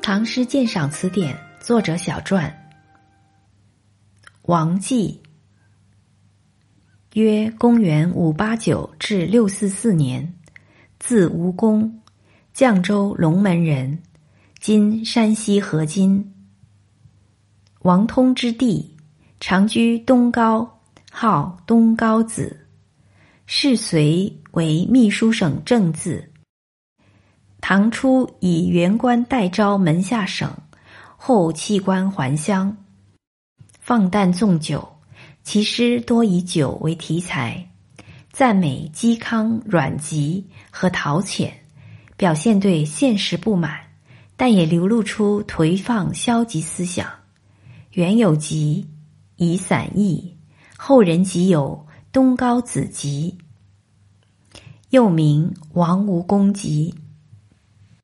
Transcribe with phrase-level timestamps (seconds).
[0.02, 2.50] 《唐诗鉴赏词典》作者小传。
[4.44, 5.20] 王继，
[7.12, 10.34] 约公元五八九至六四四年，
[10.98, 12.00] 字吴公，
[12.54, 14.02] 绛州龙门人，
[14.58, 16.34] 今山西河津。
[17.80, 18.96] 王通之弟，
[19.38, 20.80] 常居东高，
[21.12, 22.66] 号东高子，
[23.44, 26.29] 世隋为秘书省正字。
[27.72, 30.52] 唐初以元官代招门下省，
[31.16, 32.76] 后弃官还乡，
[33.78, 34.96] 放诞纵酒，
[35.44, 37.70] 其诗多以酒为题材，
[38.32, 41.52] 赞美嵇康、阮籍和陶潜，
[42.16, 43.78] 表现对现实不满，
[44.36, 47.06] 但也流露出颓放消极思想。
[47.92, 48.88] 原有集，
[49.36, 50.36] 以散佚，
[50.76, 53.38] 后人即有《东皋子集》，
[54.88, 56.92] 又名《王吴公集》。